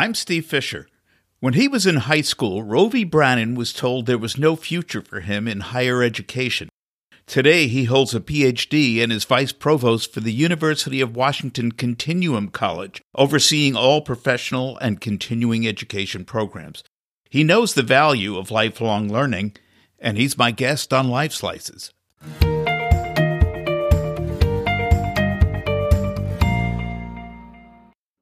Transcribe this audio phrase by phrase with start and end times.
[0.00, 0.86] I'm Steve Fisher.
[1.40, 5.20] When he was in high school, Rovy Branon was told there was no future for
[5.20, 6.70] him in higher education.
[7.26, 12.48] Today, he holds a PhD and is vice provost for the University of Washington Continuum
[12.48, 16.82] College, overseeing all professional and continuing education programs.
[17.28, 19.54] He knows the value of lifelong learning,
[19.98, 21.92] and he's my guest on Life Slices.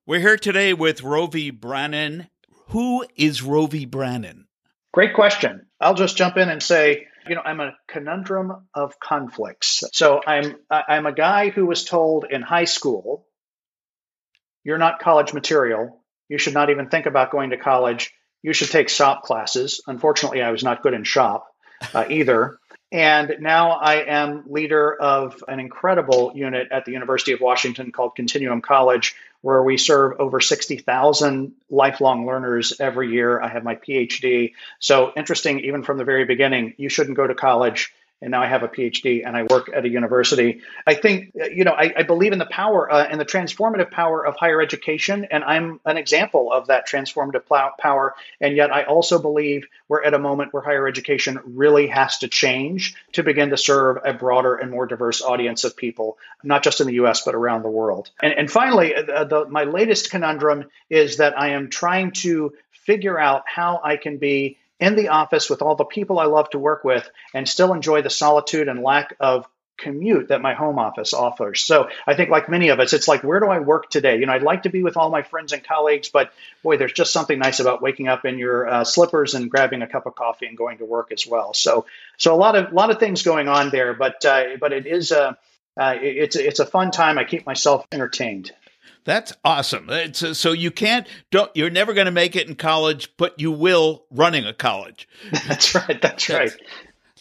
[0.09, 2.31] We're here today with Rovy Branon.
[2.69, 4.45] Who is Rovy Branon?
[4.91, 5.67] Great question.
[5.79, 9.85] I'll just jump in and say, you know, I'm a conundrum of conflicts.
[9.93, 13.27] So I'm I'm a guy who was told in high school,
[14.65, 16.03] you're not college material.
[16.31, 18.11] You should not even think about going to college.
[18.41, 19.83] You should take shop classes.
[19.87, 21.49] Unfortunately, I was not good in shop
[21.93, 22.59] uh, either.
[22.91, 28.17] And now I am leader of an incredible unit at the University of Washington called
[28.17, 33.41] Continuum College, where we serve over 60,000 lifelong learners every year.
[33.41, 34.55] I have my PhD.
[34.79, 38.47] So interesting, even from the very beginning, you shouldn't go to college and now I
[38.47, 40.61] have a PhD and I work at a university.
[40.87, 44.27] I think, you know, I, I believe in the power uh, and the transformative power
[44.27, 47.43] of higher education, and I'm an example of that transformative
[47.79, 48.15] power.
[48.41, 52.29] And yet, I also believe we're at a moment where higher education really has to
[52.29, 56.81] change to begin to serve a broader and more diverse audience of people, not just
[56.81, 58.11] in the US, but around the world.
[58.21, 63.19] And, and finally, uh, the, my latest conundrum is that I am trying to figure
[63.19, 66.59] out how I can be in the office with all the people I love to
[66.59, 69.47] work with and still enjoy the solitude and lack of
[69.79, 71.61] commute that my home office offers.
[71.61, 74.19] So I think like many of us, it's like, where do I work today?
[74.19, 76.93] You know, I'd like to be with all my friends and colleagues, but boy, there's
[76.93, 80.17] just something nice about waking up in your uh, slippers and grabbing a cup of
[80.17, 81.55] coffee and going to work as well.
[81.55, 81.87] So,
[82.17, 85.13] so a lot of, lot of things going on there, but, uh, but it is
[85.13, 85.39] a,
[85.77, 87.19] uh, it's, it's a fun time.
[87.19, 88.51] I keep myself entertained.
[89.05, 89.89] That's awesome.
[89.91, 93.41] It's, uh, so you can't don't you're never going to make it in college, but
[93.41, 95.09] you will running a college.
[95.47, 96.01] That's right.
[96.01, 96.63] That's, that's right.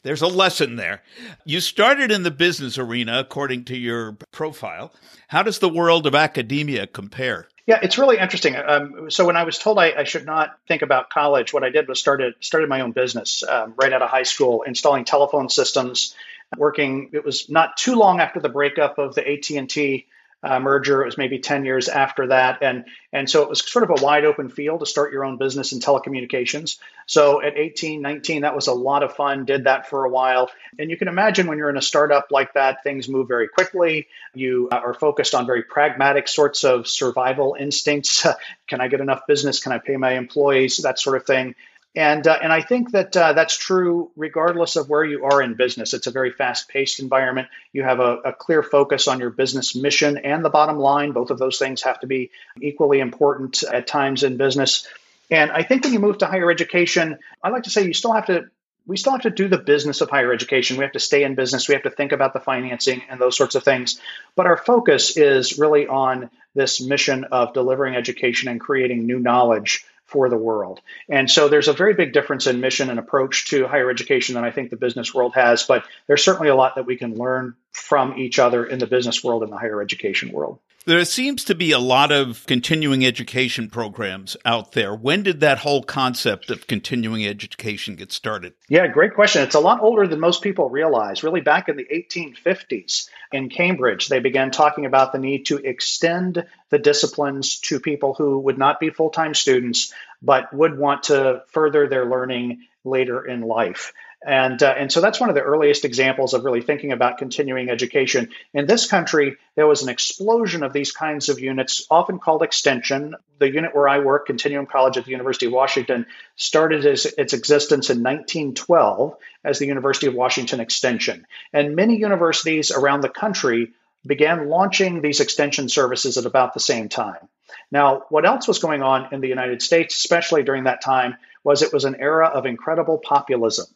[0.03, 1.02] There's a lesson there.
[1.46, 4.94] You started in the business arena, according to your profile.
[5.28, 7.47] How does the world of academia compare?
[7.66, 8.56] Yeah, it's really interesting.
[8.56, 11.69] Um, so when I was told I, I, should not think about college, what I
[11.69, 15.50] did was started started my own business um, right out of high school, installing telephone
[15.50, 16.16] systems.
[16.58, 20.06] Working, it was not too long after the breakup of the AT and T
[20.44, 21.02] uh, merger.
[21.02, 22.62] It was maybe 10 years after that.
[22.62, 25.38] And, and so it was sort of a wide open field to start your own
[25.38, 26.78] business in telecommunications.
[27.08, 30.50] So at 18, 19, that was a lot of fun, did that for a while.
[30.78, 34.08] And you can imagine when you're in a startup like that, things move very quickly.
[34.34, 38.25] You uh, are focused on very pragmatic sorts of survival instincts.
[38.68, 39.59] Can I get enough business?
[39.62, 40.78] Can I pay my employees?
[40.78, 41.56] That sort of thing.
[41.97, 45.56] And, uh, and I think that uh, that's true regardless of where you are in
[45.56, 45.96] business.
[45.96, 47.47] It's a very fast paced environment.
[47.74, 51.12] You have a, a, clear focus on your business mission and the bottom line.
[51.12, 52.30] Both of those things have to be
[52.62, 54.88] equally important at times in business.
[55.31, 58.13] And I think when you move to higher education, I like to say you still
[58.13, 58.46] have to.
[58.86, 60.78] We still have to do the business of higher education.
[60.78, 61.68] We have to stay in business.
[61.68, 64.00] We have to think about the financing and those sorts of things.
[64.36, 69.84] But our focus is really on this mission of delivering education and creating new knowledge
[70.07, 70.81] for the world.
[71.09, 74.44] And so there's a very big difference in mission and approach to higher education than
[74.44, 77.56] I think the business world has, but there's certainly a lot that we can learn
[77.73, 80.59] from each other in the business world and the higher education world.
[80.88, 84.96] There seems to be a lot of continuing education programs out there.
[84.96, 88.53] When did that whole concept of continuing education get started?
[88.70, 89.42] Yeah, great question.
[89.42, 91.24] It's a lot older than most people realize.
[91.24, 96.46] Really, back in the 1850s in Cambridge, they began talking about the need to extend
[96.70, 101.44] the disciplines to people who would not be full time students, but would want to
[101.50, 103.92] further their learning later in life.
[104.26, 107.70] And, uh, and so that's one of the earliest examples of really thinking about continuing
[107.70, 108.30] education.
[108.54, 113.16] In this country, there was an explosion of these kinds of units, often called extension.
[113.38, 117.34] The unit where I work, Continuum College at the University of Washington, started its, its
[117.34, 121.28] existence in 1912 as the University of Washington Extension.
[121.54, 123.74] And many universities around the country
[124.06, 127.30] began launching these extension services at about the same time.
[127.72, 131.62] Now, what else was going on in the United States, especially during that time, was
[131.62, 133.68] it was an era of incredible populism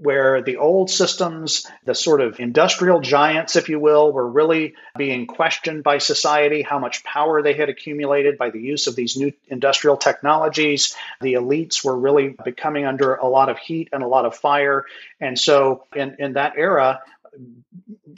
[0.00, 5.26] where the old systems, the sort of industrial giants, if you will, were really being
[5.26, 9.32] questioned by society, how much power they had accumulated by the use of these new
[9.48, 10.96] industrial technologies.
[11.20, 14.84] The elites were really becoming under a lot of heat and a lot of fire.
[15.20, 17.02] And so, in, in that era,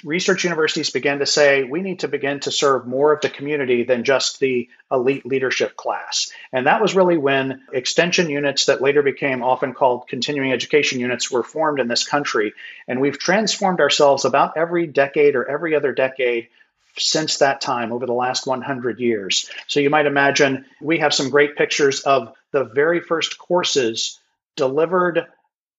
[0.05, 3.85] research universities began to say we need to begin to serve more of the community
[3.85, 6.31] than just the elite leadership class.
[6.53, 11.31] And that was really when extension units that later became often called continuing education units
[11.31, 12.53] were formed in this country.
[12.87, 16.49] And we've transformed ourselves about every decade or every other decade
[16.99, 19.51] since that time over the last 100 years.
[19.67, 24.19] So you might imagine we have some great pictures of the very first courses
[24.57, 25.27] delivered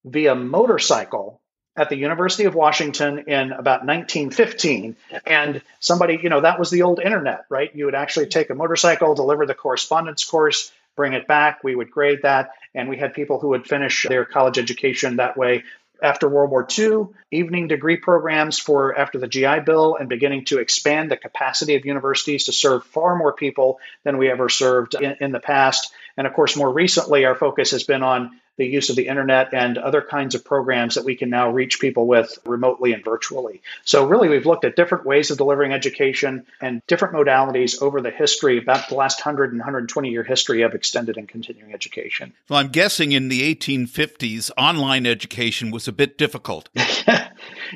[0.06, 1.42] via motorcycle
[1.78, 4.96] at the University of Washington in about 1915.
[5.26, 7.74] And somebody, you know, that was the old internet, right?
[7.74, 11.64] You would actually take a motorcycle, deliver the correspondence course, bring it back.
[11.64, 12.50] We would grade that.
[12.74, 15.64] And we had people who would finish their college education that way
[16.02, 20.60] after World War II, evening degree programs for after the GI Bill, and beginning to
[20.60, 25.16] expand the capacity of universities to serve far more people than we ever served in,
[25.22, 25.92] in the past.
[26.16, 29.54] And of course, more recently, our focus has been on the use of the internet
[29.54, 33.62] and other kinds of programs that we can now reach people with remotely and virtually.
[33.86, 38.12] So, really, we've looked at different ways of delivering education and different modalities over the
[38.12, 42.34] history, about the last 100 and 120 year history of extended and continuing education.
[42.50, 46.70] Well, I'm guessing in the 1850s, online education was a bit difficult.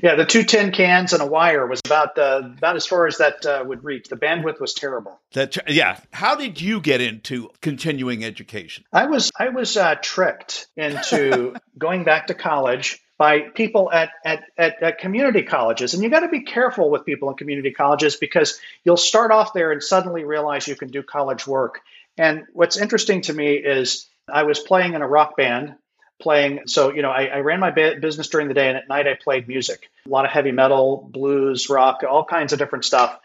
[0.02, 3.18] yeah, the two tin cans and a wire was about uh, about as far as
[3.18, 4.10] that uh, would reach.
[4.10, 5.20] The bandwidth was terrible.
[5.34, 6.00] That yeah.
[6.12, 8.86] How did you get into continuing education?
[8.92, 14.46] I was I was uh, tricked into going back to college by people at, at,
[14.58, 15.94] at, at community colleges.
[15.94, 19.54] And you got to be careful with people in community colleges because you'll start off
[19.54, 21.82] there and suddenly realize you can do college work.
[22.18, 25.76] And what's interesting to me is I was playing in a rock band
[26.22, 26.62] playing.
[26.68, 29.16] So, you know, I, I ran my business during the day and at night I
[29.16, 33.20] played music, a lot of heavy metal, blues, rock, all kinds of different stuff.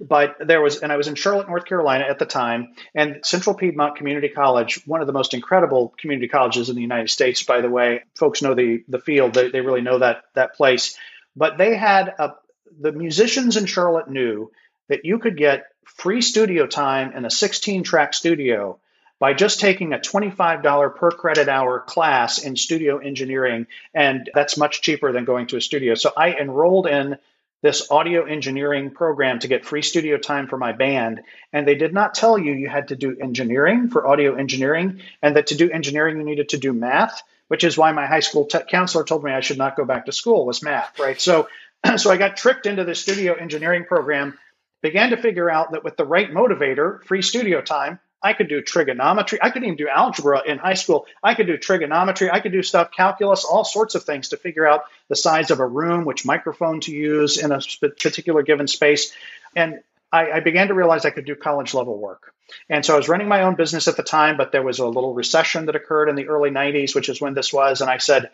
[0.00, 3.54] But there was, and I was in Charlotte, North Carolina at the time, and Central
[3.54, 7.60] Piedmont Community College, one of the most incredible community colleges in the United States, by
[7.60, 8.02] the way.
[8.16, 10.96] Folks know the the field; they, they really know that that place.
[11.36, 12.32] But they had a,
[12.80, 14.50] the musicians in Charlotte knew
[14.88, 18.78] that you could get free studio time in a 16 track studio
[19.20, 23.66] by just taking a $25 per credit hour class in studio engineering.
[23.94, 25.94] And that's much cheaper than going to a studio.
[25.94, 27.18] So I enrolled in
[27.62, 31.20] this audio engineering program to get free studio time for my band.
[31.52, 35.36] And they did not tell you you had to do engineering for audio engineering, and
[35.36, 38.46] that to do engineering, you needed to do math, which is why my high school
[38.46, 41.20] te- counselor told me I should not go back to school was math, right?
[41.20, 41.48] So,
[41.98, 44.38] so I got tricked into the studio engineering program,
[44.80, 48.60] began to figure out that with the right motivator, free studio time, I could do
[48.60, 49.38] trigonometry.
[49.40, 51.06] I could even do algebra in high school.
[51.22, 52.30] I could do trigonometry.
[52.30, 55.60] I could do stuff, calculus, all sorts of things to figure out the size of
[55.60, 59.12] a room, which microphone to use in a particular given space.
[59.56, 59.80] And
[60.12, 62.34] I, I began to realize I could do college level work.
[62.68, 64.86] And so I was running my own business at the time, but there was a
[64.86, 67.80] little recession that occurred in the early 90s, which is when this was.
[67.80, 68.30] And I said,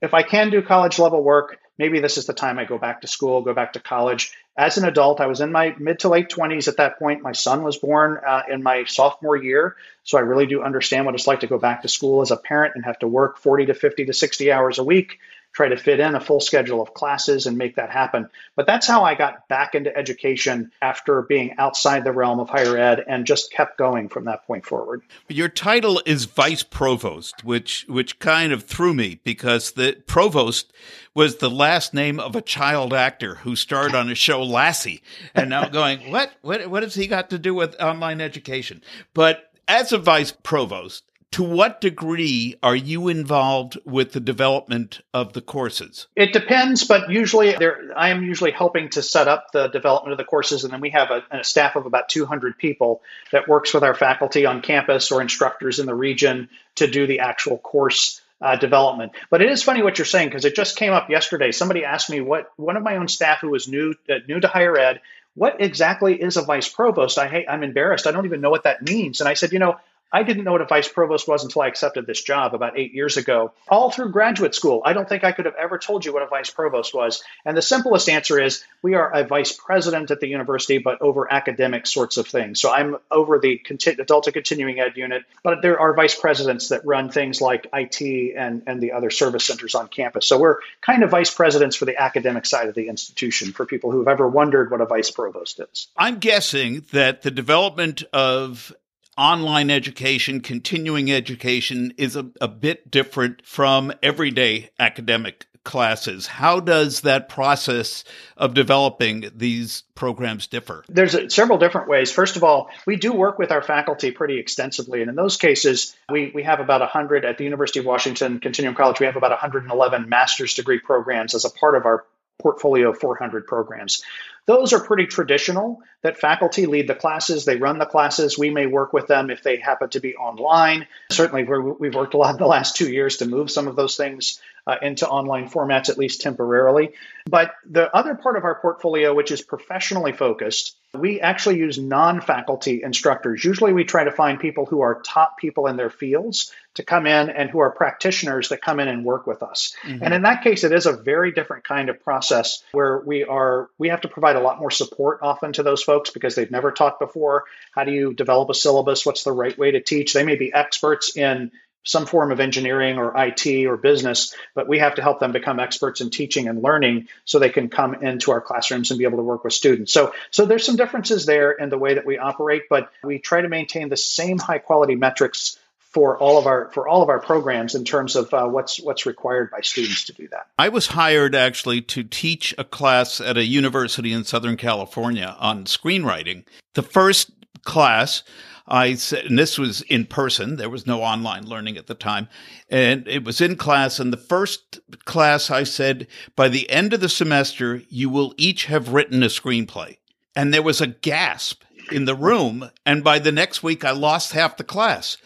[0.00, 3.00] if I can do college level work, maybe this is the time I go back
[3.00, 4.32] to school, go back to college.
[4.56, 7.22] As an adult, I was in my mid to late 20s at that point.
[7.22, 9.76] My son was born uh, in my sophomore year.
[10.04, 12.36] So I really do understand what it's like to go back to school as a
[12.36, 15.18] parent and have to work 40 to 50 to 60 hours a week
[15.52, 18.28] try to fit in a full schedule of classes and make that happen.
[18.56, 22.76] But that's how I got back into education after being outside the realm of higher
[22.76, 25.02] ed and just kept going from that point forward.
[25.28, 30.72] Your title is vice provost, which which kind of threw me because the provost
[31.14, 35.02] was the last name of a child actor who starred on a show Lassie.
[35.34, 38.82] And now going, what what what has he got to do with online education?
[39.14, 45.32] But as a vice provost, to what degree are you involved with the development of
[45.32, 46.06] the courses?
[46.14, 50.24] It depends, but usually I am usually helping to set up the development of the
[50.24, 53.02] courses, and then we have a, a, staff of about 200 people
[53.32, 57.20] that works with our faculty on campus or instructors in the region to do the
[57.20, 59.12] actual course uh, development.
[59.30, 61.52] But it is funny what you're saying because it just came up yesterday.
[61.52, 64.48] Somebody asked me what one of my own staff who was new uh, new to
[64.48, 65.00] higher ed.
[65.34, 67.16] What exactly is a vice provost?
[67.16, 68.06] I hate, I'm embarrassed.
[68.06, 69.20] I don't even know what that means.
[69.20, 69.76] And I said, you know,
[70.12, 72.92] I didn't know what a vice provost was until I accepted this job about eight
[72.92, 73.52] years ago.
[73.68, 76.26] All through graduate school, I don't think I could have ever told you what a
[76.26, 77.22] vice provost was.
[77.44, 81.32] And the simplest answer is we are a vice president at the university, but over
[81.32, 82.60] academic sorts of things.
[82.60, 83.60] So I'm over the
[83.98, 88.34] adult and continuing ed unit, but there are vice presidents that run things like IT
[88.36, 90.26] and, and the other service centers on campus.
[90.26, 93.90] So we're kind of vice presidents for the academic side of the institution for people
[93.90, 95.88] who have ever wondered what a vice provost is.
[95.96, 98.74] I'm guessing that the development of
[99.16, 106.26] online education, continuing education is a, a bit different from everyday academic classes.
[106.26, 108.04] How does that process
[108.36, 110.84] of developing these programs differ?
[110.88, 112.10] There's a, several different ways.
[112.10, 115.02] First of all, we do work with our faculty pretty extensively.
[115.02, 118.74] And in those cases, we, we have about 100 at the University of Washington Continuum
[118.74, 122.04] College, we have about 111 master's degree programs as a part of our
[122.42, 124.02] portfolio of 400 programs.
[124.46, 128.36] Those are pretty traditional that faculty lead the classes, they run the classes.
[128.36, 130.86] We may work with them if they happen to be online.
[131.12, 133.76] Certainly, we have worked a lot in the last two years to move some of
[133.76, 136.92] those things uh, into online formats, at least temporarily.
[137.28, 142.20] But the other part of our portfolio, which is professionally focused, we actually use non
[142.20, 143.44] faculty instructors.
[143.44, 147.06] Usually, we try to find people who are top people in their fields to come
[147.06, 149.74] in and who are practitioners that come in and work with us.
[149.84, 150.04] Mm-hmm.
[150.04, 153.68] And in that case, it is a very different kind of process where we are
[153.78, 156.72] we have to provide a lot more support often to those folks because they've never
[156.72, 157.44] taught before.
[157.72, 159.06] How do you develop a syllabus?
[159.06, 160.12] What's the right way to teach?
[160.12, 161.52] They may be experts in
[161.84, 165.58] some form of engineering or IT or business, but we have to help them become
[165.58, 169.18] experts in teaching and learning so they can come into our classrooms and be able
[169.18, 169.92] to work with students.
[169.92, 173.40] So, so there's some differences there in the way that we operate, but we try
[173.40, 175.58] to maintain the same high quality metrics
[175.92, 179.04] for all of our for all of our programs in terms of uh, what's what's
[179.04, 180.46] required by students to do that.
[180.58, 185.64] I was hired actually to teach a class at a university in Southern California on
[185.64, 186.44] screenwriting.
[186.74, 187.30] The first
[187.64, 188.22] class
[188.66, 190.56] I said, and this was in person.
[190.56, 192.28] There was no online learning at the time.
[192.70, 193.98] And it was in class.
[193.98, 198.66] And the first class, I said, by the end of the semester, you will each
[198.66, 199.98] have written a screenplay.
[200.36, 202.70] And there was a gasp in the room.
[202.86, 205.16] And by the next week, I lost half the class.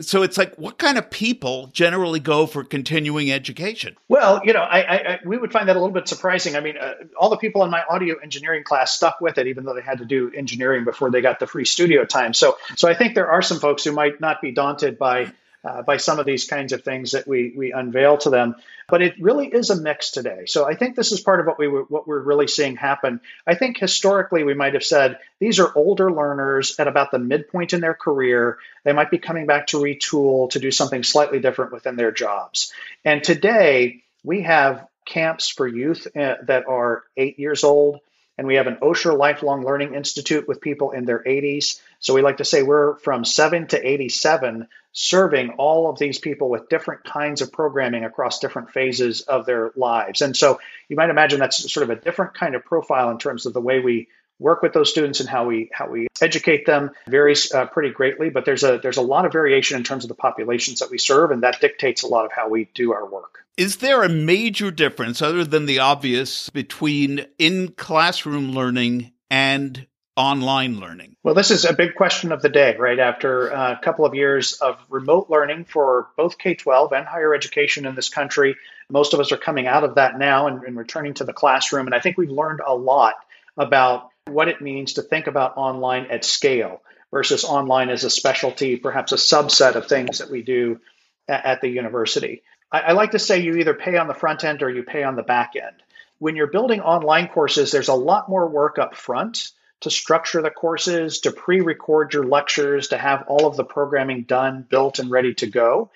[0.00, 3.96] So it's like, what kind of people generally go for continuing education?
[4.08, 6.56] Well, you know, I, I we would find that a little bit surprising.
[6.56, 9.64] I mean, uh, all the people in my audio engineering class stuck with it, even
[9.64, 12.34] though they had to do engineering before they got the free studio time.
[12.34, 15.32] So, so I think there are some folks who might not be daunted by
[15.68, 18.56] uh, by some of these kinds of things that we we unveil to them.
[18.88, 20.46] But it really is a mix today.
[20.46, 23.20] So I think this is part of what we were, what we're really seeing happen.
[23.46, 27.74] I think historically we might have said these are older learners at about the midpoint
[27.74, 28.58] in their career.
[28.84, 32.72] They might be coming back to retool to do something slightly different within their jobs.
[33.04, 38.00] And today we have camps for youth uh, that are eight years old.
[38.38, 41.80] And we have an Osher Lifelong Learning Institute with people in their 80s.
[41.98, 46.48] So we like to say we're from 7 to 87 serving all of these people
[46.48, 50.22] with different kinds of programming across different phases of their lives.
[50.22, 53.44] And so you might imagine that's sort of a different kind of profile in terms
[53.44, 56.90] of the way we work with those students and how we how we educate them
[57.06, 60.08] varies uh, pretty greatly but there's a there's a lot of variation in terms of
[60.08, 63.06] the populations that we serve and that dictates a lot of how we do our
[63.06, 69.86] work is there a major difference other than the obvious between in classroom learning and
[70.18, 71.16] online learning?
[71.22, 72.98] Well, this is a big question of the day, right?
[72.98, 77.86] After a couple of years of remote learning for both K 12 and higher education
[77.86, 78.56] in this country,
[78.90, 81.86] most of us are coming out of that now and, and returning to the classroom.
[81.86, 83.14] And I think we've learned a lot
[83.56, 88.76] about what it means to think about online at scale versus online as a specialty,
[88.76, 90.80] perhaps a subset of things that we do
[91.28, 92.42] at, the university.
[92.70, 95.02] I, I like to say you either pay on the front end or you pay
[95.02, 95.76] on the back end.
[96.18, 100.50] When you're building online courses, there's a lot more work up front to structure the
[100.50, 105.10] courses, to pre record your lectures, to have all of the programming done, built, and
[105.10, 105.90] ready to go.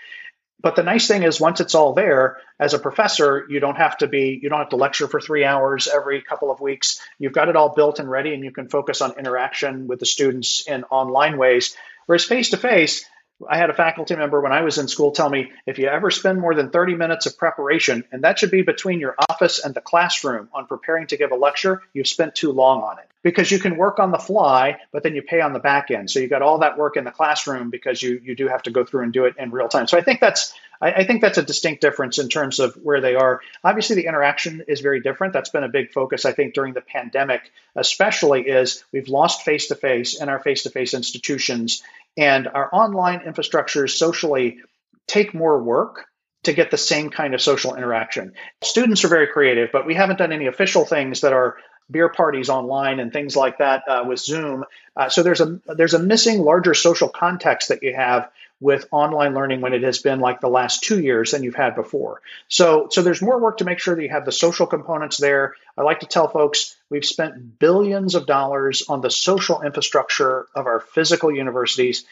[0.62, 3.98] But the nice thing is, once it's all there, as a professor, you don't have
[3.98, 7.00] to be, you don't have to lecture for three hours every couple of weeks.
[7.18, 10.06] You've got it all built and ready, and you can focus on interaction with the
[10.06, 11.76] students in online ways.
[12.06, 13.04] Whereas face to face,
[13.48, 16.10] I had a faculty member when I was in school tell me if you ever
[16.10, 19.74] spend more than 30 minutes of preparation, and that should be between your office and
[19.74, 23.08] the classroom on preparing to give a lecture, you've spent too long on it.
[23.22, 26.10] Because you can work on the fly, but then you pay on the back end.
[26.10, 28.72] So you got all that work in the classroom because you you do have to
[28.72, 29.86] go through and do it in real time.
[29.86, 33.00] So I think that's I, I think that's a distinct difference in terms of where
[33.00, 33.40] they are.
[33.64, 35.32] Obviously, the interaction is very different.
[35.32, 39.68] That's been a big focus, I think, during the pandemic, especially is we've lost face
[39.68, 41.82] to face in our face to face institutions
[42.16, 44.58] and our online infrastructures socially
[45.06, 46.06] take more work
[46.44, 48.32] to get the same kind of social interaction.
[48.62, 51.56] Students are very creative, but we haven't done any official things that are
[51.90, 54.64] beer parties online and things like that uh, with Zoom.
[54.96, 58.30] Uh, so there's a there's a missing larger social context that you have
[58.62, 61.74] with online learning when it has been like the last two years than you've had
[61.74, 62.22] before.
[62.48, 65.54] So so there's more work to make sure that you have the social components there.
[65.76, 70.66] I like to tell folks we've spent billions of dollars on the social infrastructure of
[70.66, 72.04] our physical universities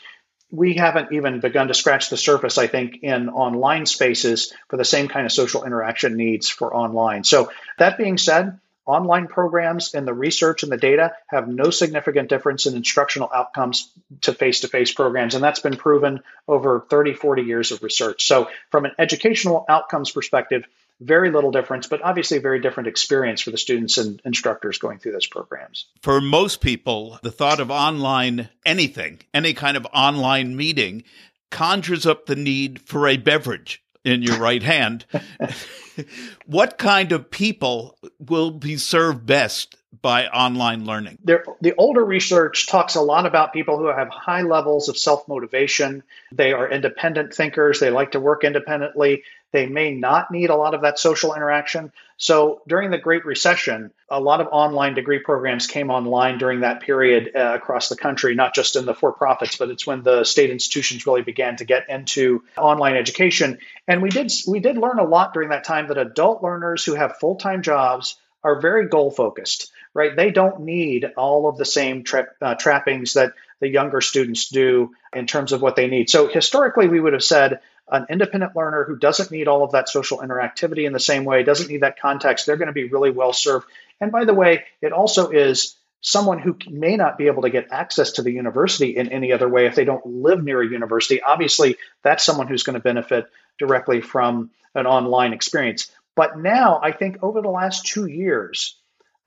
[0.53, 4.85] we haven't even begun to scratch the surface, I think, in online spaces for the
[4.85, 7.23] same kind of social interaction needs for online.
[7.23, 8.59] So, that being said,
[8.91, 13.91] online programs and the research and the data have no significant difference in instructional outcomes
[14.23, 15.35] to face to face programs.
[15.35, 18.27] And that's been proven over 30, 40 years of research.
[18.27, 20.65] So, from an educational outcomes perspective,
[21.01, 24.99] very little difference, but obviously a very different experience for the students and instructors going
[24.99, 25.87] through those programs.
[26.03, 31.05] For most people, the thought of online anything, any kind of online meeting,
[31.51, 35.05] conjures up the need for a beverage in your right hand.
[36.47, 41.19] what kind of people will be served best by online learning?
[41.25, 45.27] There, the older research talks a lot about people who have high levels of self
[45.29, 46.03] motivation.
[46.33, 47.81] They are independent thinkers.
[47.81, 49.23] They like to work independently.
[49.53, 51.93] They may not need a lot of that social interaction.
[52.17, 56.83] So during the Great Recession, a lot of online degree programs came online during that
[56.83, 60.25] period uh, across the country, not just in the for profits, but it's when the
[60.25, 63.59] state institutions really began to get into online education.
[63.89, 66.95] And we did we did learn a lot during that time that adult learners who
[66.95, 70.15] have full time jobs are very goal focused, right?
[70.15, 74.93] They don't need all of the same tra- uh, trappings that the younger students do
[75.13, 76.09] in terms of what they need.
[76.09, 79.89] So historically, we would have said an independent learner who doesn't need all of that
[79.89, 83.11] social interactivity in the same way, doesn't need that context, they're going to be really
[83.11, 83.67] well served.
[84.01, 87.69] And by the way, it also is someone who may not be able to get
[87.71, 91.21] access to the university in any other way if they don't live near a university.
[91.23, 93.27] Obviously, that's someone who's going to benefit
[93.59, 95.91] directly from an online experience.
[96.17, 98.77] But now, I think over the last two years,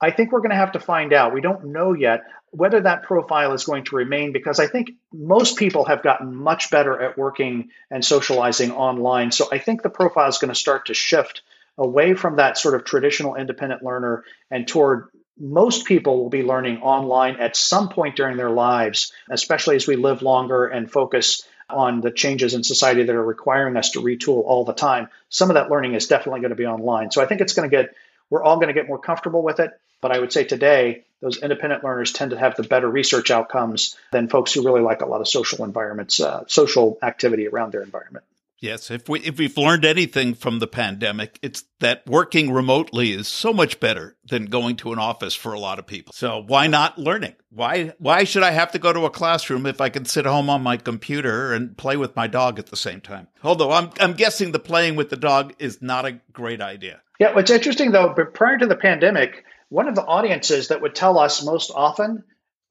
[0.00, 1.32] I think we're going to have to find out.
[1.32, 2.22] We don't know yet
[2.54, 6.70] whether that profile is going to remain because I think most people have gotten much
[6.70, 9.32] better at working and socializing online.
[9.32, 11.42] So I think the profile is going to start to shift
[11.76, 16.78] away from that sort of traditional independent learner and toward most people will be learning
[16.78, 22.00] online at some point during their lives, especially as we live longer and focus on
[22.00, 25.08] the changes in society that are requiring us to retool all the time.
[25.30, 27.10] Some of that learning is definitely going to be online.
[27.10, 27.94] So I think it's going to get,
[28.30, 29.72] we're all going to get more comfortable with it.
[30.00, 33.96] But I would say today, those independent learners tend to have the better research outcomes
[34.12, 37.82] than folks who really like a lot of social environments, uh, social activity around their
[37.82, 38.26] environment.
[38.60, 43.26] Yes, if we if we've learned anything from the pandemic, it's that working remotely is
[43.26, 46.12] so much better than going to an office for a lot of people.
[46.14, 47.34] So why not learning?
[47.50, 50.48] Why why should I have to go to a classroom if I can sit home
[50.48, 53.28] on my computer and play with my dog at the same time?
[53.42, 57.02] Although I'm I'm guessing the playing with the dog is not a great idea.
[57.18, 60.94] Yeah, what's interesting though, but prior to the pandemic, one of the audiences that would
[60.94, 62.22] tell us most often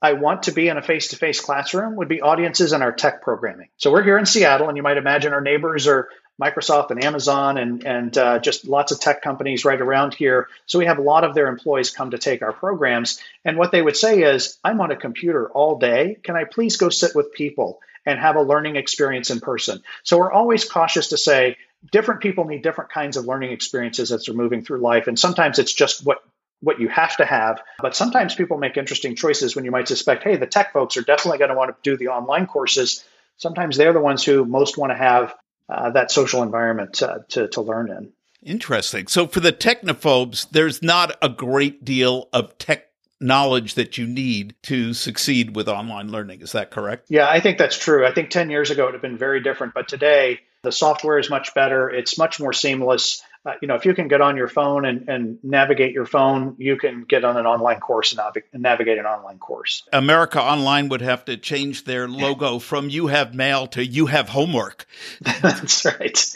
[0.02, 2.94] I want to be in a face to face classroom would be audiences in our
[2.94, 3.68] tech programming.
[3.76, 6.08] So we're here in Seattle, and you might imagine our neighbors are
[6.42, 10.48] Microsoft and Amazon and, and uh, just lots of tech companies right around here.
[10.66, 13.20] So we have a lot of their employees come to take our programs.
[13.44, 16.18] And what they would say is, I'm on a computer all day.
[16.24, 19.84] Can I please go sit with people and have a learning experience in person?
[20.04, 21.58] So we're always cautious to say,
[21.92, 25.08] different people need different kinds of learning experiences as they're moving through life.
[25.08, 26.24] And sometimes it's just what
[26.64, 27.62] what you have to have.
[27.80, 31.02] But sometimes people make interesting choices when you might suspect, hey, the tech folks are
[31.02, 33.04] definitely going to want to do the online courses.
[33.38, 35.36] Sometimes they're the ones who most want to have
[35.70, 38.14] uh, that social environment uh, to, to learn in.
[38.42, 39.08] Interesting.
[39.08, 42.88] So for the technophobes, there's not a great deal of tech
[43.20, 46.42] knowledge that you need to succeed with online learning.
[46.42, 47.08] Is that correct?
[47.10, 48.06] Yeah, I think that's true.
[48.06, 51.18] I think 10 years ago it would have been very different, but today the software
[51.20, 51.90] is much better.
[51.90, 55.10] It's much more seamless uh, you know, if you can get on your phone and,
[55.10, 58.98] and navigate your phone, you can get on an online course and, nav- and navigate
[58.98, 59.84] an online course.
[59.92, 64.30] America Online would have to change their logo from "You Have Mail" to "You Have
[64.30, 64.86] Homework."
[65.42, 66.36] That's right.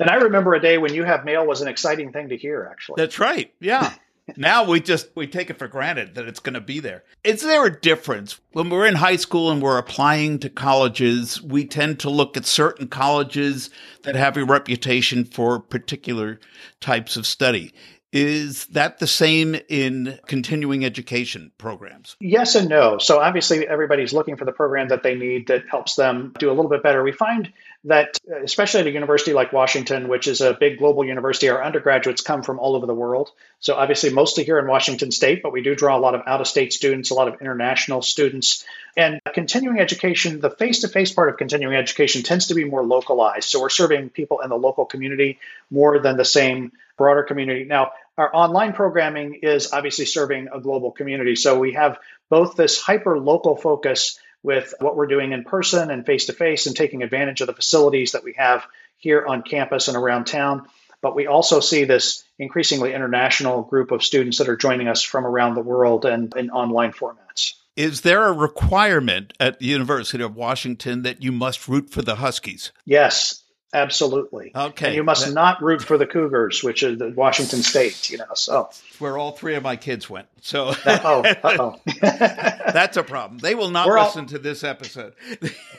[0.00, 2.68] And I remember a day when "You Have Mail" was an exciting thing to hear.
[2.70, 3.52] Actually, that's right.
[3.60, 3.92] Yeah
[4.36, 7.04] now we just we take it for granted that it's going to be there.
[7.22, 11.40] Is there a difference when we're in high school and we're applying to colleges?
[11.40, 13.70] We tend to look at certain colleges
[14.02, 16.40] that have a reputation for particular
[16.80, 17.72] types of study.
[18.12, 22.16] Is that the same in continuing education programs?
[22.20, 22.98] Yes and no.
[22.98, 26.54] So obviously everybody's looking for the program that they need that helps them do a
[26.54, 27.02] little bit better.
[27.02, 27.52] We find
[27.86, 31.62] that uh, especially at a university like Washington, which is a big global university, our
[31.62, 33.30] undergraduates come from all over the world.
[33.60, 36.72] So obviously mostly here in Washington state, but we do draw a lot of out-of-state
[36.72, 38.64] students, a lot of international students.
[38.96, 43.48] And continuing education, the face-to-face part of continuing education tends to be more localized.
[43.48, 45.38] So we're serving people in the local community
[45.70, 47.64] more than the same broader community.
[47.64, 51.36] Now, our online programming is obviously serving a global community.
[51.36, 51.98] So we have
[52.30, 56.66] both this hyper local focus with what we're doing in person and face to face
[56.66, 58.64] and taking advantage of the facilities that we have
[58.96, 60.68] here on campus and around town.
[61.02, 65.26] But we also see this increasingly international group of students that are joining us from
[65.26, 67.54] around the world and in online formats.
[67.74, 72.14] Is there a requirement at the University of Washington that you must root for the
[72.14, 72.70] Huskies?
[72.84, 73.42] Yes.
[73.76, 74.52] Absolutely.
[74.56, 74.86] Okay.
[74.86, 78.16] And you must that, not root for the Cougars, which is the Washington State, you
[78.16, 78.32] know.
[78.34, 80.28] So where all three of my kids went.
[80.40, 81.76] So oh, oh.
[82.00, 83.38] that's a problem.
[83.38, 85.12] They will not we're listen all, to this episode.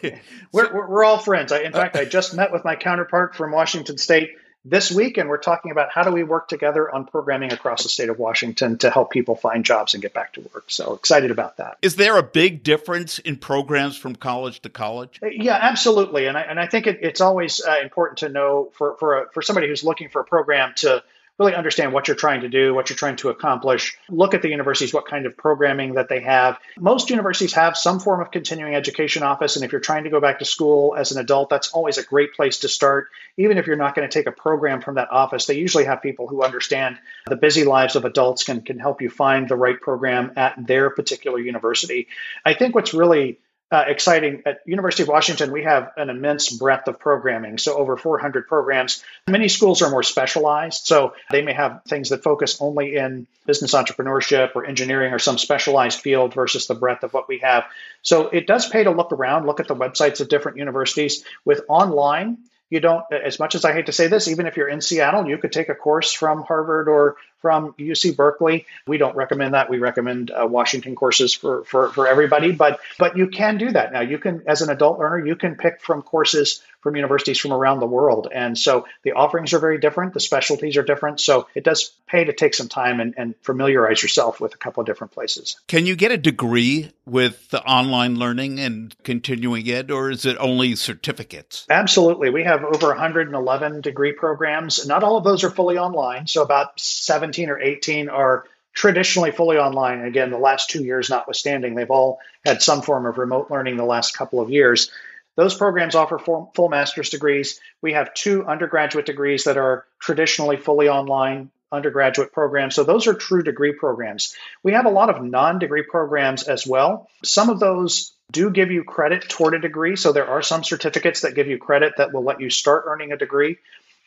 [0.04, 1.52] we're, we're, we're all friends.
[1.52, 4.38] I, in fact, I just met with my counterpart from Washington State
[4.70, 7.90] this week, and we're talking about how do we work together on programming across the
[7.90, 10.66] state of Washington to help people find jobs and get back to work.
[10.68, 11.78] So excited about that.
[11.82, 15.20] Is there a big difference in programs from college to college?
[15.22, 16.28] Uh, yeah, absolutely.
[16.28, 19.32] And I, and I think it, it's always uh, important to know for, for, a,
[19.32, 21.04] for somebody who's looking for a program to
[21.40, 23.98] really understand what you're trying to do, what you're trying to accomplish.
[24.10, 26.58] Look at the universities, what kind of programming that they have.
[26.80, 29.56] Most universities have some form of continuing education office.
[29.56, 32.04] And if you're trying to go back to school as an adult, that's always a
[32.04, 33.10] great place to start.
[33.38, 36.02] Even if you're not going to take a program from that office, they usually have
[36.02, 36.98] people who understand
[37.28, 40.90] the busy lives of adults can, can help you find the right program at their
[40.90, 42.08] particular university.
[42.44, 43.40] I think what's really
[43.72, 44.44] uh, exciting.
[44.46, 49.04] At University of Washington, we have an immense breadth of programming, so over 400 programs.
[49.28, 53.74] Many schools are more specialized, so they may have things that focus only in business
[53.74, 57.66] entrepreneurship or engineering or some specialized field versus the breadth of what we have.
[58.02, 61.24] So it does pay to look around, look at the websites of different universities.
[61.44, 62.38] With online,
[62.70, 65.28] you don't, as much as I hate to say this, even if you're in Seattle,
[65.28, 68.66] you could take a course from Harvard or from UC Berkeley.
[68.86, 69.70] We don't recommend that.
[69.70, 73.94] We recommend uh, Washington courses for, for, for everybody, but, but you can do that
[73.94, 74.02] now.
[74.02, 77.80] You can, as an adult learner, you can pick from courses from universities from around
[77.80, 78.28] the world.
[78.32, 81.20] And so the offerings are very different, the specialties are different.
[81.20, 84.82] So it does pay to take some time and, and familiarize yourself with a couple
[84.82, 85.60] of different places.
[85.68, 90.38] Can you get a degree with the online learning and continuing it, or is it
[90.40, 91.66] only certificates?
[91.70, 92.30] Absolutely.
[92.30, 94.86] We have over 111 degree programs.
[94.88, 96.28] Not all of those are fully online.
[96.28, 96.80] So about
[97.28, 100.06] 17 or 18 are traditionally fully online.
[100.06, 103.84] Again, the last two years notwithstanding, they've all had some form of remote learning the
[103.84, 104.92] last couple of years.
[105.36, 107.60] Those programs offer full, master's degrees.
[107.82, 112.76] We have two undergraduate degrees that are traditionally fully online undergraduate programs.
[112.76, 114.34] So those are true degree programs.
[114.64, 117.10] We have a lot of non degree programs as well.
[117.26, 119.98] Some of those do give you credit toward a degree.
[119.98, 123.12] So there are some certificates that give you credit that will let you start earning
[123.12, 123.58] a degree.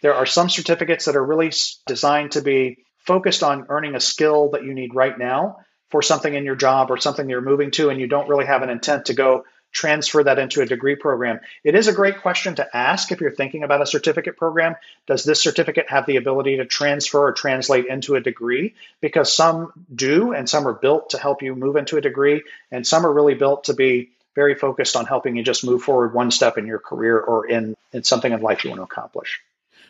[0.01, 1.53] There are some certificates that are really
[1.87, 2.79] designed to be
[3.11, 6.93] focused on earning a skill that you need right now for something in your job
[6.93, 10.23] or something you're moving to, and you don't really have an intent to go transfer
[10.23, 11.41] that into a degree program?
[11.65, 14.77] It is a great question to ask if you're thinking about a certificate program.
[15.09, 18.75] Does this certificate have the ability to transfer or translate into a degree?
[19.01, 22.87] Because some do, and some are built to help you move into a degree, and
[22.87, 26.31] some are really built to be very focused on helping you just move forward one
[26.31, 29.41] step in your career or in, in something in life you want to accomplish.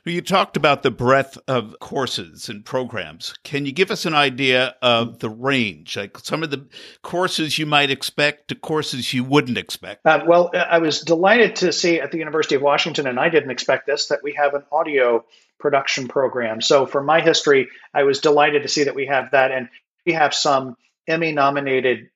[0.05, 3.35] You talked about the breadth of courses and programs.
[3.45, 6.67] Can you give us an idea of the range, like some of the
[7.03, 10.07] courses you might expect to courses you wouldn't expect?
[10.07, 13.51] Uh, well, I was delighted to see at the University of Washington, and I didn't
[13.51, 15.25] expect this, that we have an audio
[15.59, 16.63] production program.
[16.63, 19.69] So, for my history, I was delighted to see that we have that, and
[20.07, 22.09] we have some Emmy nominated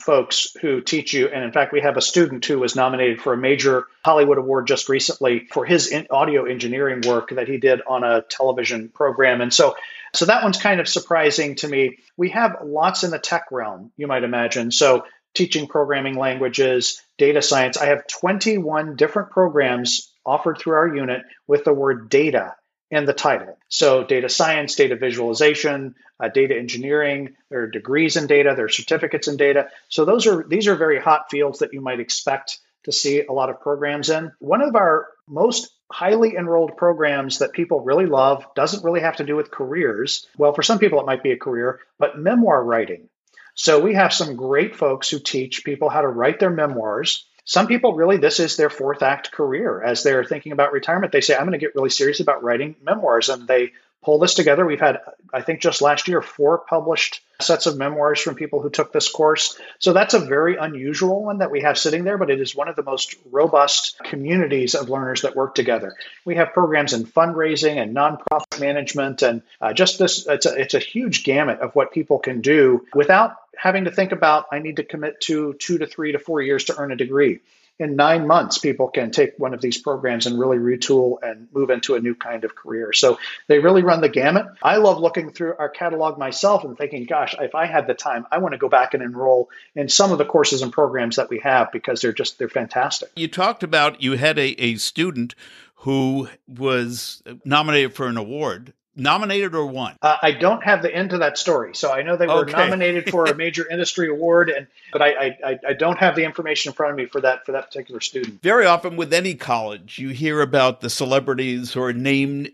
[0.00, 1.28] folks who teach you.
[1.28, 4.66] And in fact, we have a student who was nominated for a major Hollywood award
[4.66, 9.40] just recently for his audio engineering work that he did on a television program.
[9.40, 9.74] And so,
[10.14, 11.98] so that one's kind of surprising to me.
[12.16, 14.70] We have lots in the tech realm, you might imagine.
[14.70, 15.04] So
[15.34, 17.76] teaching programming languages, data science.
[17.76, 22.54] I have 21 different programs offered through our unit with the word data
[22.90, 23.58] in the title.
[23.68, 27.36] So, data science, data visualization, uh, data engineering.
[27.50, 28.54] There are degrees in data.
[28.56, 29.68] There are certificates in data.
[29.88, 33.32] So, those are these are very hot fields that you might expect to see a
[33.32, 34.30] lot of programs in.
[34.38, 39.24] One of our most highly enrolled programs that people really love doesn't really have to
[39.24, 40.26] do with careers.
[40.36, 43.08] Well, for some people, it might be a career, but memoir writing.
[43.54, 47.68] So, we have some great folks who teach people how to write their memoirs some
[47.68, 49.80] people really, this is their fourth act career.
[49.80, 52.74] As they're thinking about retirement, they say, I'm going to get really serious about writing
[52.82, 53.28] memoirs.
[53.28, 53.72] And they
[54.04, 54.66] pull this together.
[54.66, 55.00] We've had,
[55.32, 59.08] I think, just last year, four published sets of memoirs from people who took this
[59.08, 59.58] course.
[59.78, 62.68] So that's a very unusual one that we have sitting there, but it is one
[62.68, 65.94] of the most robust communities of learners that work together.
[66.24, 70.74] We have programs in fundraising and nonprofit management, and uh, just this, it's a, it's
[70.74, 74.76] a huge gamut of what people can do without having to think about, I need
[74.76, 77.40] to commit to two to three to four years to earn a degree.
[77.78, 81.68] In nine months, people can take one of these programs and really retool and move
[81.68, 82.94] into a new kind of career.
[82.94, 84.46] So they really run the gamut.
[84.62, 88.26] I love looking through our catalog myself and thinking, gosh, if I had the time,
[88.30, 91.28] I want to go back and enroll in some of the courses and programs that
[91.28, 93.10] we have because they're just they're fantastic.
[93.14, 95.34] You talked about you had a, a student
[95.80, 99.96] who was nominated for an award nominated or won?
[100.02, 102.52] Uh, I don't have the end to that story, so I know they were okay.
[102.52, 106.70] nominated for a major industry award, and but I, I I don't have the information
[106.70, 108.42] in front of me for that for that particular student.
[108.42, 112.50] Very often with any college, you hear about the celebrities or named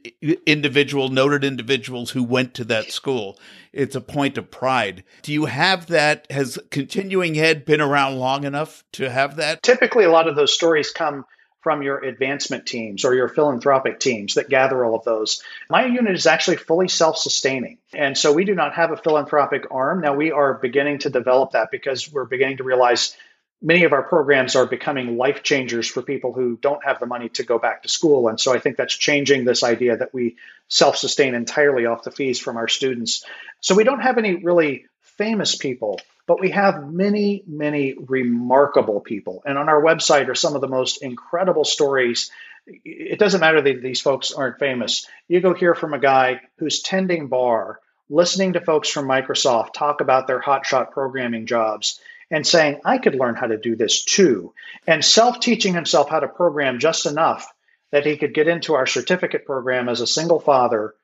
[0.47, 3.39] individual, noted individuals who went to that school.
[3.73, 5.03] It's a point of pride.
[5.23, 6.31] Do you have that?
[6.31, 9.63] Has continuing ed been around long enough to have that?
[9.63, 11.25] Typically, a lot of those stories come
[11.63, 15.43] from your advancement teams or your philanthropic teams that gather all of those.
[15.71, 17.79] My unit is actually fully self sustaining.
[17.95, 20.01] And so we do not have a philanthropic arm.
[20.01, 23.17] Now we are beginning to develop that because we're beginning to realize
[23.63, 27.29] many of our programs are becoming life changers for people who don't have the money
[27.31, 28.29] to go back to school.
[28.29, 30.37] And so I think that's changing this idea that we
[30.69, 33.25] self sustain entirely off the fees from our students.
[33.61, 36.01] So we don't have any really famous people,
[36.33, 39.43] but we have many, many remarkable people.
[39.45, 42.31] And on our website are some of the most incredible stories.
[42.67, 45.07] It doesn't matter that these folks aren't famous.
[45.29, 50.01] You go hear from a guy who's tending bar, listening to folks from Microsoft talk
[50.01, 54.55] about their hotshot programming jobs and saying, I could learn how to do this too,
[54.87, 57.47] and self teaching himself how to program just enough
[57.91, 60.95] that he could get into our certificate program as a single father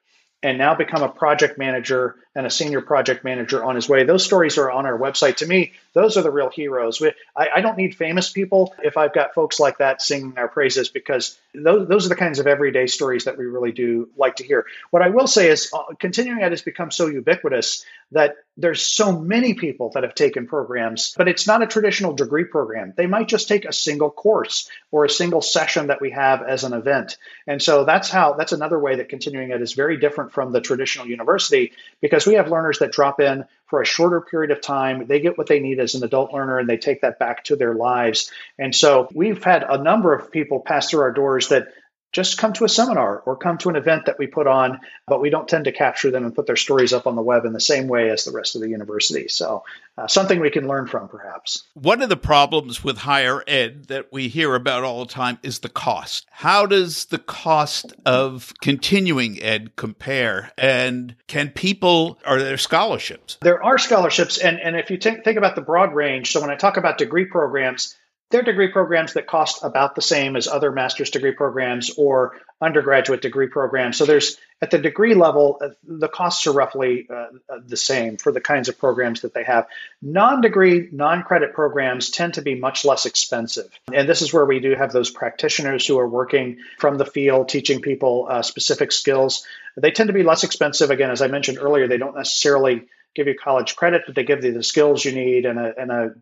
[0.42, 4.04] and now become a project manager and a senior project manager on his way.
[4.04, 5.36] Those stories are on our website.
[5.38, 7.00] To me, those are the real heroes.
[7.00, 10.46] We, I, I, don't need famous people if I've got folks like that singing our
[10.46, 14.36] praises because those, those are the kinds of everyday stories that we really do like
[14.36, 14.66] to hear.
[14.90, 19.12] What I will say is uh, continuing ed has become so ubiquitous that there's so
[19.12, 22.92] many people that have taken programs, but it's not a traditional degree program.
[22.96, 26.64] They might just take a single course or a single session that we have as
[26.64, 27.18] an event.
[27.46, 30.60] And so that's how that's another way that continuing ed is very different from the
[30.60, 35.06] traditional university because we have learners that drop in for a shorter period of time.
[35.06, 37.56] They get what they need as an adult learner and they take that back to
[37.56, 38.32] their lives.
[38.58, 41.68] And so we've had a number of people pass through our doors that
[42.12, 45.20] just come to a seminar or come to an event that we put on, but
[45.20, 47.52] we don't tend to capture them and put their stories up on the web in
[47.52, 49.28] the same way as the rest of the university.
[49.28, 49.64] So,
[49.98, 51.64] uh, something we can learn from, perhaps.
[51.74, 55.58] One of the problems with higher ed that we hear about all the time is
[55.58, 56.26] the cost.
[56.30, 60.52] How does the cost of continuing ed compare?
[60.56, 63.38] And can people, are there scholarships?
[63.42, 64.38] There are scholarships.
[64.38, 66.96] And, and if you t- think about the broad range, so when I talk about
[66.96, 67.94] degree programs,
[68.30, 73.22] they're degree programs that cost about the same as other master's degree programs or undergraduate
[73.22, 73.96] degree programs.
[73.96, 78.16] So there's at the degree level, uh, the costs are roughly uh, uh, the same
[78.16, 79.68] for the kinds of programs that they have.
[80.02, 84.74] Non-degree, non-credit programs tend to be much less expensive, and this is where we do
[84.74, 89.46] have those practitioners who are working from the field, teaching people uh, specific skills.
[89.76, 90.90] They tend to be less expensive.
[90.90, 94.44] Again, as I mentioned earlier, they don't necessarily give you college credit, but they give
[94.44, 96.14] you the skills you need and a, and a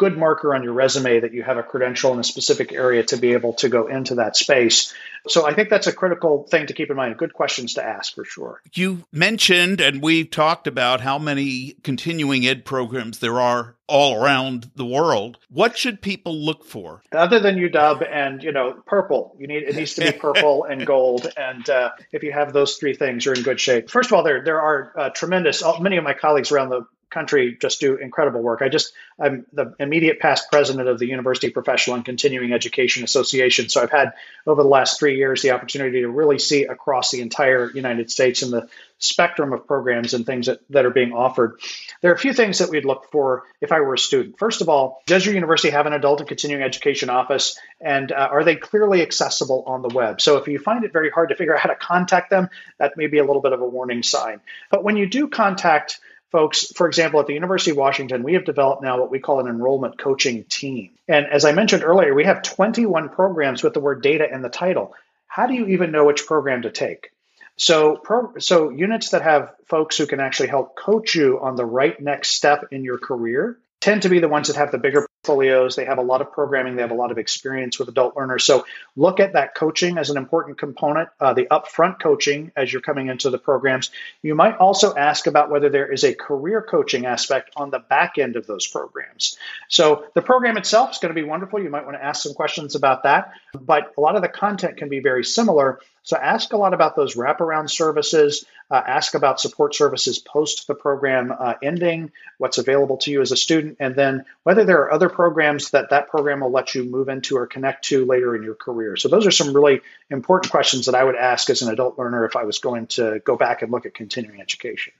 [0.00, 3.18] good marker on your resume that you have a credential in a specific area to
[3.18, 4.94] be able to go into that space.
[5.28, 7.18] So I think that's a critical thing to keep in mind.
[7.18, 8.62] Good questions to ask for sure.
[8.72, 14.70] You mentioned, and we've talked about how many continuing ed programs there are all around
[14.76, 15.36] the world.
[15.50, 17.02] What should people look for?
[17.12, 20.86] Other than UW and you know purple, you need it needs to be purple and
[20.86, 21.30] gold.
[21.36, 23.90] And uh, if you have those three things, you're in good shape.
[23.90, 25.62] First of all, there there are uh, tremendous.
[25.80, 28.62] Many of my colleagues around the country just do incredible work.
[28.62, 33.68] I just I'm the immediate past president of the University Professional and Continuing Education Association.
[33.68, 34.12] So I've had
[34.46, 38.42] over the last three years the opportunity to really see across the entire United States
[38.42, 38.68] and the
[38.98, 41.58] spectrum of programs and things that, that are being offered.
[42.02, 44.38] There are a few things that we'd look for if I were a student.
[44.38, 47.58] First of all, does your university have an adult and continuing education office?
[47.80, 50.20] And uh, are they clearly accessible on the web?
[50.20, 52.96] So if you find it very hard to figure out how to contact them, that
[52.96, 54.40] may be a little bit of a warning sign.
[54.70, 55.98] But when you do contact
[56.30, 59.40] folks, for example, at the University of Washington, we have developed now what we call
[59.40, 60.90] an enrollment coaching team.
[61.08, 64.48] And as I mentioned earlier, we have 21 programs with the word data in the
[64.48, 64.94] title.
[65.26, 67.10] How do you even know which program to take?
[67.56, 71.66] So, pro, so units that have folks who can actually help coach you on the
[71.66, 75.06] right next step in your career tend to be the ones that have the bigger
[75.22, 75.76] portfolios.
[75.76, 76.76] They have a lot of programming.
[76.76, 78.44] They have a lot of experience with adult learners.
[78.44, 78.64] So
[78.96, 83.08] look at that coaching as an important component, uh, the upfront coaching as you're coming
[83.08, 83.90] into the programs.
[84.22, 88.16] You might also ask about whether there is a career coaching aspect on the back
[88.18, 89.36] end of those programs.
[89.68, 91.62] So the program itself is going to be wonderful.
[91.62, 94.78] You might want to ask some questions about that, but a lot of the content
[94.78, 95.80] can be very similar.
[96.02, 100.74] So ask a lot about those wraparound services, uh, ask about support services post the
[100.74, 104.92] program uh, ending, what's available to you as a student, and then whether there are
[104.92, 108.42] other programs that that program will let you move into or connect to later in
[108.42, 108.96] your career.
[108.96, 109.80] So those are some really
[110.10, 113.20] important questions that I would ask as an adult learner if I was going to
[113.24, 114.92] go back and look at continuing education.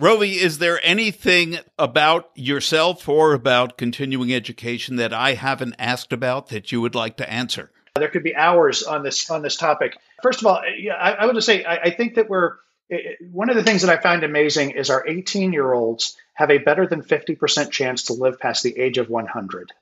[0.00, 6.48] Rovy, is there anything about yourself or about continuing education that I haven't asked about
[6.48, 7.70] that you would like to answer?
[7.94, 9.96] There could be hours on this on this topic.
[10.20, 12.56] First of all, yeah, I, I would just say I, I think that we're
[12.88, 16.50] it, one of the things that I find amazing is our 18 year olds have
[16.50, 19.72] a better than 50% chance to live past the age of 100.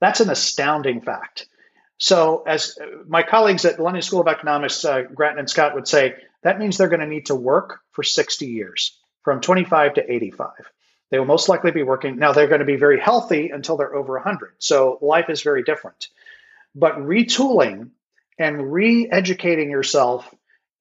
[0.00, 1.46] That's an astounding fact.
[1.98, 5.88] So, as my colleagues at the London School of Economics, uh, Gratton and Scott would
[5.88, 10.12] say, that means they're going to need to work for 60 years, from 25 to
[10.12, 10.50] 85.
[11.10, 12.16] They will most likely be working.
[12.16, 14.52] Now, they're going to be very healthy until they're over 100.
[14.58, 16.06] So, life is very different.
[16.72, 17.90] But retooling
[18.38, 20.32] and re educating yourself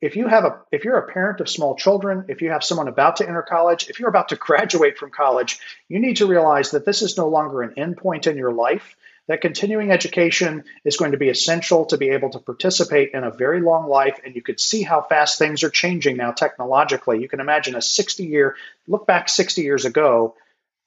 [0.02, 2.88] if you have a if you're a parent of small children if you have someone
[2.88, 6.72] about to enter college if you're about to graduate from college you need to realize
[6.72, 8.96] that this is no longer an endpoint in your life
[9.28, 13.32] that continuing education is going to be essential to be able to participate in a
[13.32, 17.22] very long life and you could see how fast things are changing now technologically.
[17.22, 18.56] You can imagine a 60 year
[18.88, 20.36] look back 60 years ago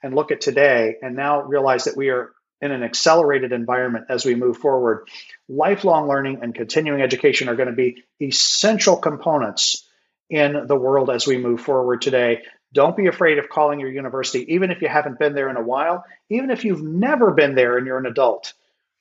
[0.02, 4.24] and look at today and now realize that we are in an accelerated environment as
[4.24, 5.08] we move forward.
[5.48, 9.86] Lifelong learning and continuing education are going to be essential components
[10.28, 12.42] in the world as we move forward today.
[12.72, 15.62] Don't be afraid of calling your university, even if you haven't been there in a
[15.62, 18.52] while, even if you've never been there and you're an adult.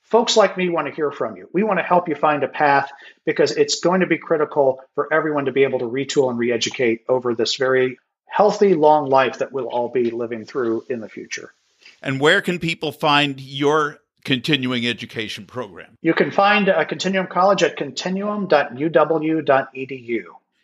[0.02, 1.48] Folks like me want to hear from you.
[1.54, 2.92] We want to help you find a path
[3.28, 6.52] because it's going to be critical for everyone to be able to retool and re
[6.52, 11.10] educate over this very healthy, long life that we'll all be living through in the
[11.10, 11.54] future.
[12.02, 15.96] And where can people find your continuing education program?
[16.02, 20.24] You can find a Continuum College at continuum.uw.edu.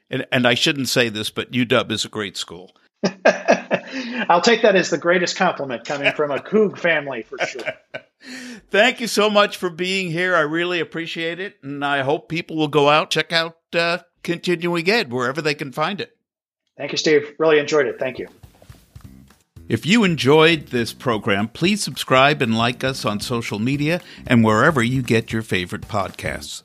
[0.09, 2.75] And, and I shouldn't say this, but UW is a great school.
[3.25, 7.73] I'll take that as the greatest compliment coming from a Coug family for sure.
[8.69, 10.35] Thank you so much for being here.
[10.35, 11.57] I really appreciate it.
[11.63, 15.71] And I hope people will go out, check out uh, Continuing Ed wherever they can
[15.71, 16.17] find it.
[16.77, 17.33] Thank you, Steve.
[17.37, 17.99] Really enjoyed it.
[17.99, 18.27] Thank you.
[19.67, 24.83] If you enjoyed this program, please subscribe and like us on social media and wherever
[24.83, 26.61] you get your favorite podcasts.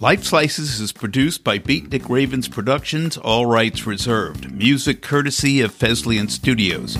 [0.00, 4.50] Life Slices is produced by Beatnik Ravens Productions, all rights reserved.
[4.50, 6.98] Music courtesy of Fesliyan Studios.